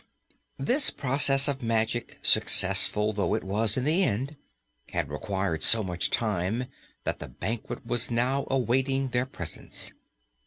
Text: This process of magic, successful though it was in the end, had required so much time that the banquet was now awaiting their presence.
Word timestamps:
This 0.57 0.89
process 0.89 1.47
of 1.47 1.61
magic, 1.61 2.17
successful 2.23 3.13
though 3.13 3.35
it 3.35 3.43
was 3.43 3.77
in 3.77 3.83
the 3.83 4.03
end, 4.03 4.35
had 4.93 5.11
required 5.11 5.61
so 5.61 5.83
much 5.83 6.09
time 6.09 6.65
that 7.03 7.19
the 7.19 7.29
banquet 7.29 7.85
was 7.85 8.09
now 8.09 8.47
awaiting 8.49 9.09
their 9.09 9.27
presence. 9.27 9.93